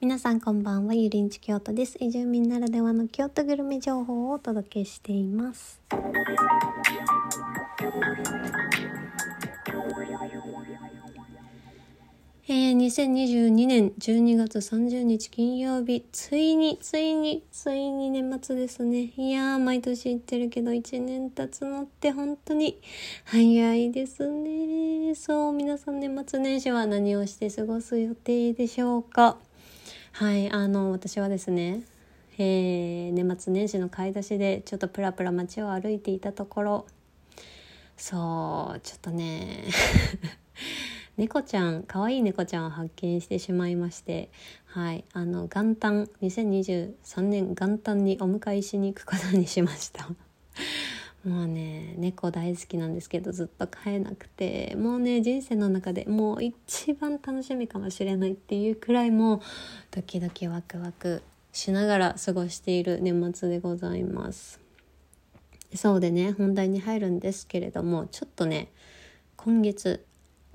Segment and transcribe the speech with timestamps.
[0.00, 1.96] 皆さんこんばんは、ゆりんち京都です。
[1.98, 5.80] 移住民ならではの京都グルメ情報をお届けしています。
[12.46, 19.12] えー、2022年12月30日金曜日、ついに、ついに、ついに年末ですね。
[19.16, 22.80] いやー、毎年言ってるけど、1年経つのって本当に
[23.24, 25.16] 早いですね。
[25.16, 29.38] そう、皆さん年末年始は何をして過ごす予定でしょうか？
[30.12, 31.82] はい、あの、私はですね、
[32.38, 36.86] えー、年末年始の買い出しでちょっとプラプラ街を歩いていたところ、
[37.96, 39.64] そう、ちょっとね、
[41.18, 44.30] 猫ちゃん可愛い猫ちゃんを発見してしまいまして
[44.66, 50.08] はいあの元旦2023年元旦にお迎えしに行くことにしました。
[51.24, 59.40] もうね猫大好きなんですけどずっと飼えなくてもうね人生の中でもう一番楽しみかもしれないっていうくらいもう
[59.90, 61.22] ドキドキワクワク
[61.52, 64.60] しながら過ごしている年末でございます。
[65.74, 68.72] そうでね本題に入るんですけれどもちょっとね
[69.36, 70.06] 今月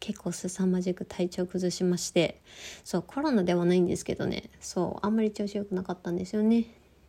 [0.00, 2.40] 結構凄まじく体調崩しまして
[2.82, 6.66] そうコロナではないんですけどねそうあんまり調子良くなかったんですよね。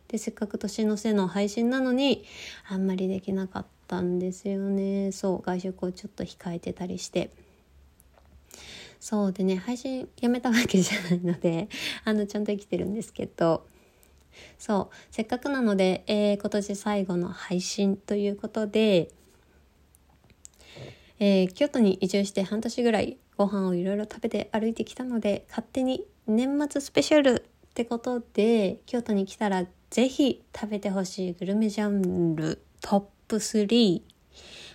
[0.08, 2.24] でせっかく年の瀬の配信なのに
[2.68, 5.12] あんまりできなかったんですよね。
[5.12, 7.30] そう外食をちょっと控えてたりして。
[9.00, 11.68] そうでね配信やめたわけじゃないので
[12.04, 13.66] あのちゃんと生きてるんですけど。
[14.56, 19.10] そうせっかくなので、えー、今年最後の配信ということで
[21.20, 34.02] えー、京都に移住して半年ぐらいご飯をいろいろ食べて歩いてきたので勝手に年末スペシャルってことで京都に来たらぜひ食べてほしいグルメジャンルトップ3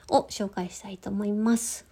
[0.09, 1.85] を紹介したいと思います。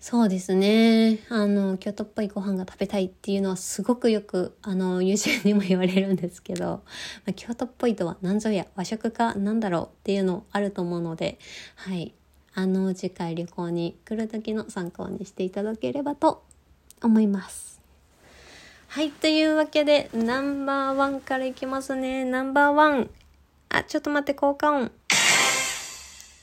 [0.00, 1.18] そうですね。
[1.28, 11.38] あの京都っぽいご飯が食べたいっていうのはすごくよくあの友人にも言われるんですけど、まあ、京都っぽいとは何ぞや和食かなんだろうっていうのあると思うので
[11.74, 12.14] はい。
[12.54, 16.44] あの次回旅行に来る時の参考にしていただければと
[17.02, 17.80] 思います。
[18.90, 22.24] はい、というわけでナンバーワンからいきますね。
[22.24, 23.10] ナンバーワン。
[23.68, 24.90] あ、ちょっと待って、効果音。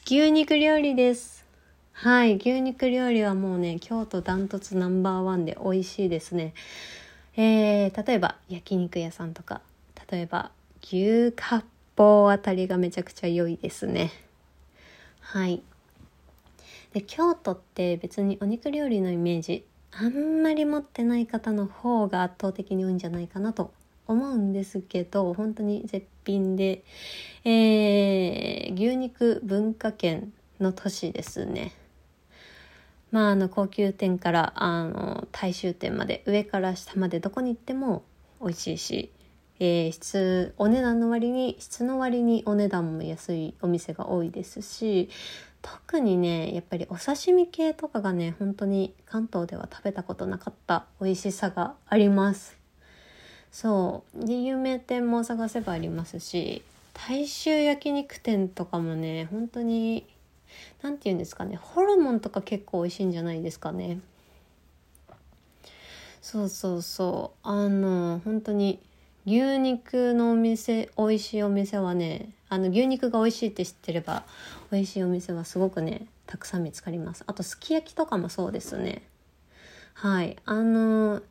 [0.05, 1.43] 牛肉料理です。
[1.91, 6.53] はい、牛肉料理はもうね、京都ダントツナンバーワンで美味しいですね。
[7.35, 9.61] えー、例えば焼肉屋さんとか、
[10.11, 10.51] 例えば
[10.83, 11.65] 牛割
[11.97, 14.11] 烹あたりがめちゃくちゃ良いですね。
[15.19, 15.63] はい。
[16.93, 19.65] で京都って別にお肉料理のイメージ
[19.97, 23.71] あんまり持ってない方の方が圧倒的に多いんじゃないかなと
[24.07, 26.83] 思うんですけど本当に絶品で、
[27.45, 31.73] えー、牛肉文化圏の都市ですね。
[33.11, 38.03] まあ、あの高級店からあの大衆店まで上から下までどこに行っても
[38.41, 39.11] 美味しいし、
[39.59, 45.09] えー、質お値段の割に質の割にお値段も安いお店が多いですし
[45.67, 52.55] 特にねやっぱりお刺身系とかがね本当に関東では食べたことなかった美味しさがあります。
[53.51, 56.61] そうで有名店も探せばありますし
[56.93, 60.05] 大衆焼肉店とかもね本当に
[60.83, 63.99] 何て言うんですかねホルモンとか結構美味しいんじゃないですかね。
[66.21, 67.47] そうそうそう。
[67.47, 68.79] あの本当に
[69.25, 74.23] 牛肉のお店美味しいお店はねあの牛肉が美味しいって知ってれば
[74.71, 77.23] 美味しいお店はすごくねたくさん見つかります。
[77.27, 79.03] あとすき焼きとかもそうですね。
[79.93, 80.37] はい。
[80.45, 81.21] あの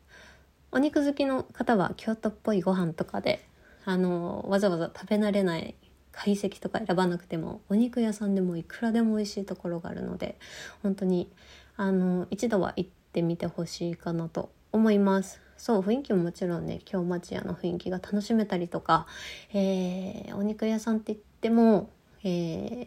[0.73, 3.47] お肉好きの方は京都っぽいご飯とかで
[3.85, 5.75] あのわざわざ食べ慣れない
[6.13, 10.39] 懐石とか選ばなくてもお肉屋さんでもいくらでも美味しいところがあるので
[10.83, 11.31] 本当に
[11.77, 15.44] あの一度は行ってみてほしいかなと思います。
[15.57, 19.07] そう雰囲気ももちろんね京町屋の雰囲気が楽しめたりとか、
[19.53, 21.91] えー、お肉屋さんって言っても、
[22.23, 22.87] えー、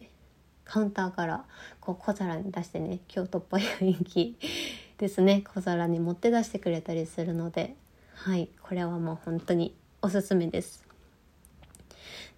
[0.66, 1.46] カウンターから
[1.80, 4.38] こう小皿に出してね京都っぽい雰囲気
[4.98, 7.76] ですね小皿に持って出してくれたりするので
[8.16, 10.86] はいこれはもう本当におすすめです。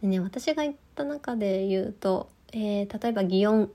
[0.01, 3.69] でね私が行った中で言うと、えー、例えば祇園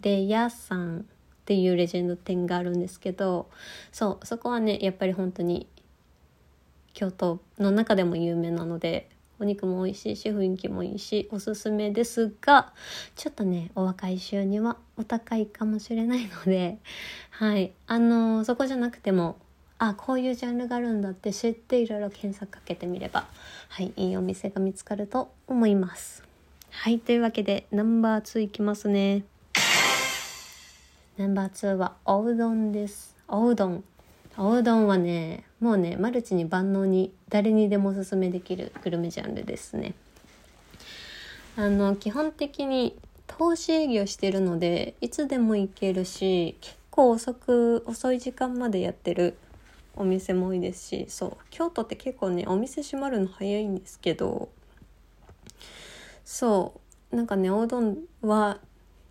[0.00, 1.02] でヤさんっ
[1.44, 3.50] ていうレジェンド店があるんですけど
[3.92, 5.66] そうそこはねやっぱり本当に
[6.94, 9.08] 京都の中でも有名なので
[9.38, 12.72] お肉も美味しいし雰囲気もいいしおすすめですが
[13.16, 16.78] ちょっとねお若い衆にはお高いかもしれないので
[17.30, 17.72] はい。
[17.86, 19.36] あのー、そこじゃなくても
[19.78, 23.26] あこういうジャンルがあるんだって知っていろいろ検索かけてみれば
[23.70, 26.22] はいいいお店が見つかると思います。
[26.70, 29.24] はいというわけでナンバー2いきますね。
[31.16, 33.16] ナンバー2はおうどんです。
[33.26, 33.84] おうどん。
[34.36, 39.94] おうどんはねもうねマルチに万能に誰にでもおすすめできるグルメジャンルですね。
[41.56, 42.96] あの基本的に
[43.26, 49.36] 投資営業してるのでいつでも行けるし結構遅く遅い時間までやってる
[49.96, 54.48] お店も多いですしそう京都って結構ねお店閉まるの早いんですけど
[56.24, 56.80] そ
[57.12, 58.58] うなんかねおうどんは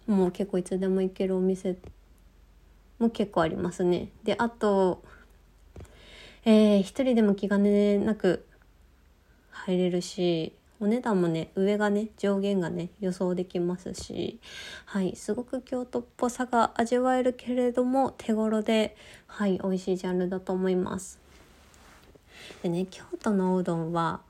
[0.07, 1.75] もう結構いつでも行けるお店
[2.97, 4.09] も結構ありますね。
[4.23, 5.03] であと
[6.51, 8.43] えー、一人でも気兼ねなく
[9.51, 14.39] 入れるしお値段もね上がね上限がね予想できますし
[14.85, 18.97] はいすごく京都っぽさが味わえるけれども手頃で
[19.27, 21.19] はい美味しいジャンルだと思います。
[22.63, 24.21] でね京都のおうどんは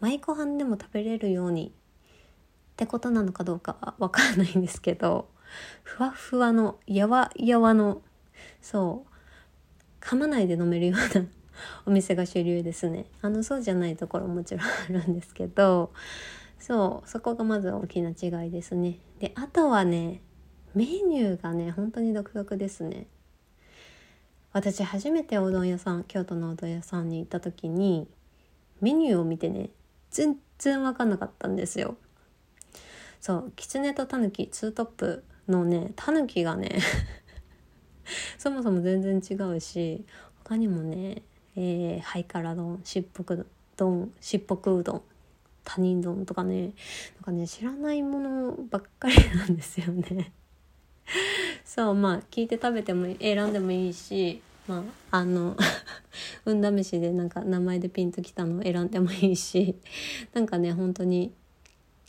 [0.00, 1.72] 舞妓飯でも食べれるようにっ
[2.74, 5.28] てことなのかどうかは分かんないんですけど
[5.84, 8.02] ふわふわのやわやわの
[8.60, 9.14] そう
[10.04, 11.24] 噛まないで飲めるような
[11.86, 13.06] お店が主流ですね。
[13.22, 15.92] あのそうじゃないところもちろんあるんですけど
[16.58, 18.98] そうそこがまず大きな違いですね。
[19.18, 20.20] であとはね
[20.74, 23.06] メニューがね本当に独特ですね。
[24.52, 28.06] 私初めておうどん屋さん京都のおうどん屋さんに行った時に
[28.80, 29.70] メニューを見てね
[30.10, 31.96] 全然分かんなかったんですよ。
[33.20, 36.78] そうキツネとタヌキツートップのねタヌキがね
[38.38, 40.04] そもそも全然違うし
[40.44, 41.22] 他にもね、
[41.56, 43.46] えー、ハイカラ丼しっぽく
[43.76, 45.02] 丼しっぽくうどん
[45.64, 46.72] 他人丼とかねなん
[47.24, 50.32] かね知らないものばっかりなんですよね。
[51.64, 55.56] そうまあ聞いて食べても選んでもいいしまああの
[56.44, 59.74] 運試しでなんか名前でピンときたのを選んでもいいし
[60.32, 61.32] なんかね本当に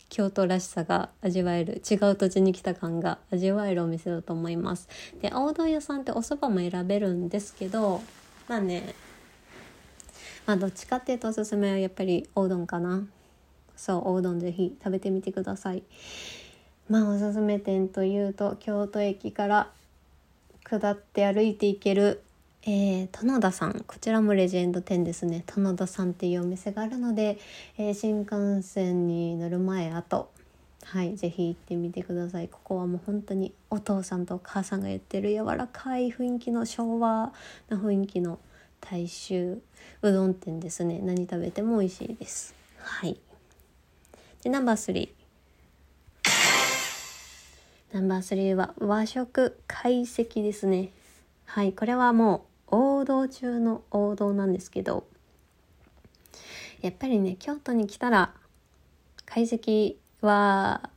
[0.08, 4.88] 京都らしさが味わえる違う土地に来た感が味わえるお店だと思います。
[5.20, 8.02] で青丼屋さんってお蕎麦も選べるんですけど
[8.48, 8.94] まあね
[10.46, 13.04] まあどっちかっていうとおすすめはやっぱりおうどんかな。
[13.76, 15.82] そうおうどんぜひ食べてみてください。
[16.88, 19.70] まあおすすめ店というと京都駅から
[20.64, 22.22] 下って歩いていける
[22.68, 23.84] えー、棚田さん。
[23.86, 25.44] こちらもレジェンド店ですね。
[25.46, 27.38] 棚田さんっていうお店があるので、
[27.78, 30.30] えー、新幹線に乗る前あと
[30.82, 32.48] はい是非行ってみてください。
[32.48, 37.32] ここはもう本当にお父さんとお母さんが言ってる柔らかい雰囲気の昭和
[37.68, 38.40] な雰囲気の
[38.88, 39.60] 大衆
[40.02, 41.00] うどん店ですね。
[41.02, 42.54] 何食べても美味しいです。
[42.78, 43.18] はい。
[44.44, 45.08] でナンバー3
[47.92, 50.90] ナンバー3は和食懐石ですね。
[51.46, 51.72] はい。
[51.72, 55.06] これはもう王道中の王道なんですけど
[56.80, 58.34] やっぱりね京都に来たら
[59.24, 60.90] 懐石は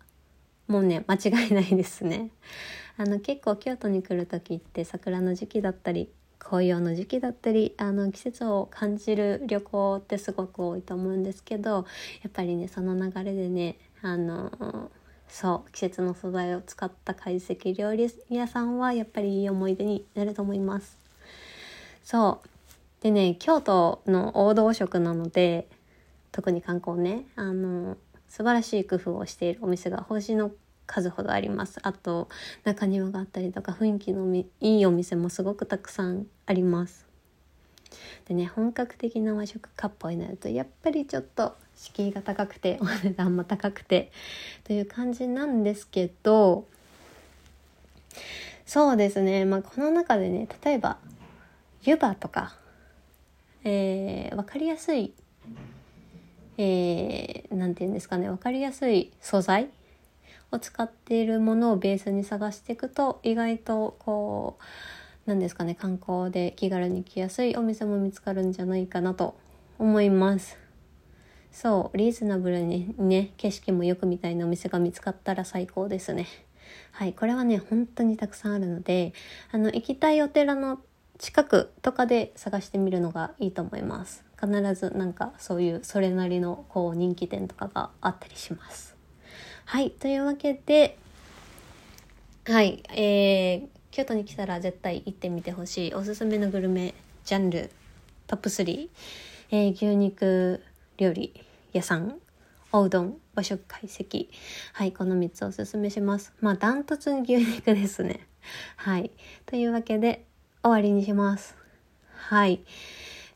[0.67, 2.29] もうね間違いないですね。
[2.97, 6.09] あの結構京都に来る時って桜の時期だったり
[6.39, 14.89] 紅葉の時期だったりあの季節を感じる旅行ってすごく多いと思うんですけどやっぱりねその流れでねあの
[15.27, 20.97] そう季節の素材を使った懐石料理屋さんはやっぱりいい思い出になると思います。
[22.03, 22.49] そう。
[23.03, 25.67] でね京都の王道食なので
[26.31, 27.97] 特に観光ねあの
[28.27, 30.51] 素晴らしい工夫をしているお店が星の
[30.89, 31.79] 数ほどあります。
[31.83, 32.27] あと
[32.63, 37.05] 中庭があったりとか雰囲気のいいお店もすごくたくさんあります。
[38.27, 44.11] でね本格的な和食割烹になるとやっぱりちょっと敷居が高くて お値段も高くて
[44.63, 46.65] という感じなんですけど
[48.65, 49.45] そうですね。
[49.45, 50.97] まあこの中でね例えば
[51.83, 52.55] 湯葉とか、
[53.63, 55.13] えー、分かりやすい、
[56.57, 58.27] えー、て言うんですかね。
[58.27, 59.69] 分かりやすい素材
[60.51, 64.57] を使っているものをベースに探していくと意外とこ
[65.27, 69.37] うなんですかね観光で気軽に来やすいお店も見つかるんじゃないかなと
[69.77, 70.57] 思います。
[71.51, 76.27] そうリーズナブルにね景色もよくみたいなお店が見つかったら最高ですね。
[76.91, 79.13] はい、これはね本当にたくさんあるので
[79.51, 80.79] あの行きたいお寺の
[81.17, 88.98] 近くとかで探してみるのがいいと思います必ずなんかそういうそれなりのこう人気店とかがあったりします
[89.69, 90.97] はいというわけで
[92.45, 97.69] はいえー、京都に来たら絶対行ってみてほしいおすすめのグルメジャンル
[98.25, 98.89] トップ3、
[99.51, 100.63] えー、牛肉
[100.97, 101.33] 料理
[101.71, 102.15] 屋さん
[102.71, 104.29] おうどん和食懐石
[104.73, 108.25] はいこの3つおすすめしますまあダントツに牛肉ですね
[108.75, 109.11] はい
[109.45, 110.25] というわけで
[110.63, 111.55] 終わりにします。
[112.15, 112.61] はい。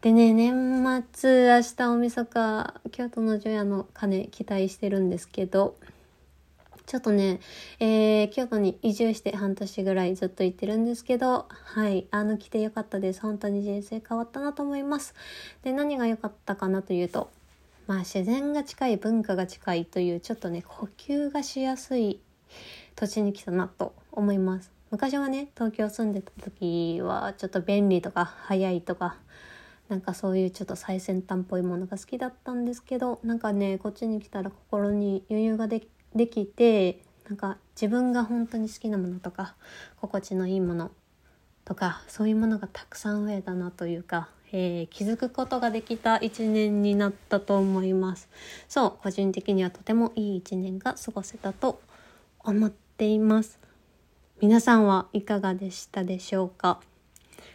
[0.02, 5.78] でね、年末、明日大晦日、京都の除夜の鐘期待してるんですけど、
[6.94, 7.40] ちょっとね、
[7.80, 13.22] えー、京都に移住して半年ぐらいずっと行ってるんですけど、はい、あの来てよかったです。
[13.22, 15.16] 本当に人生変わったなと思います。
[15.64, 17.32] で、何が良かったかなというと、
[17.88, 22.20] まあ自然が近い、文化が近いという、ちょっとね、呼吸がしやすい
[22.96, 24.72] 土地に来たなと思います。
[24.92, 29.18] 昔はね、東京住んでた時は、ちょっと便利とか、早いとか、
[29.90, 35.82] なんかそういうちょっと最先端っぽいものが好きだったんですけどなんかねこっちに来たら心に余裕がで
[36.16, 39.56] できてなんか自分が本当に好きなものとか
[40.00, 40.92] 心地のいいもの
[41.66, 48.30] とかそういうものがたくさん増えたなというか、えー、気づくことができた一年になったと思います。
[48.68, 51.82] そう個人的にはとてもいい一年が過ごせたと
[52.40, 53.60] 思っています。
[54.42, 56.82] 皆さんはいかがでしたでしょうか？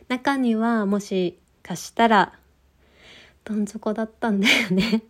[0.08, 2.32] 中にはもしかしたら
[3.44, 4.96] どん底だったんだよね。
[4.96, 5.02] っ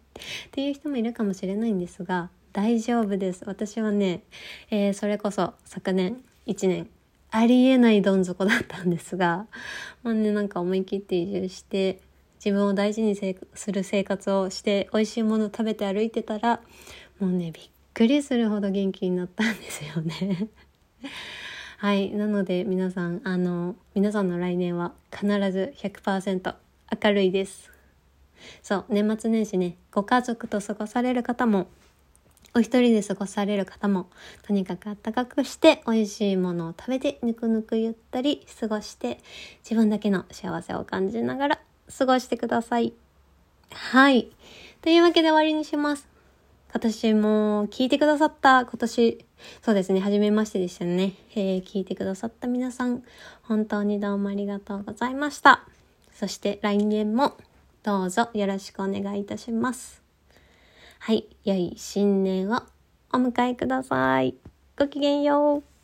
[0.51, 3.45] ていう人もいるかもしれないんですが大丈夫です。
[3.47, 4.25] 私はね、
[4.73, 6.91] えー、それこそ昨年1年
[7.31, 9.47] ありえないどん底だったんですが、
[10.03, 12.01] まあね、なんか思い切って移住して、
[12.45, 16.61] 自分を大事にする生活をして、美味しいものを食べて歩いてたら、
[17.21, 20.49] もうね、びっくりするほど元気になったんですよね。
[21.79, 22.11] はい。
[22.11, 26.57] なので皆さん、あの、皆さんの来年は必ず100%
[27.05, 27.71] 明るいです。
[28.63, 31.69] そう、年末年始ね、ご家族と過ごされる方も
[32.55, 34.09] お一人で過ごされる方も、
[34.43, 39.21] とにかく暖かくして美味しいものを食べて、ぬくぬくゆったり過ごして、
[39.63, 41.61] 自分だけの幸せを感じながら
[41.97, 42.93] 過ごしてください。
[43.73, 44.31] はい。
[44.83, 46.09] というわけで終わりにします。
[46.71, 49.25] 今年も聞いてくださった、今年、
[49.63, 51.15] そうですね、初めましてでしたね。
[51.35, 53.03] えー、聞いてくださった皆さん、
[53.43, 55.65] 本当にどうもありがとうございました。
[56.13, 57.37] そして来年も
[57.83, 60.08] どうぞよろしくお願いいたします。
[61.01, 62.63] はい、良い新年を
[63.13, 64.35] お迎えください。
[64.79, 65.78] ごきげんよう。